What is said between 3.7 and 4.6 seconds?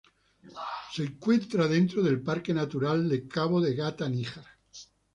Gata-Níjar.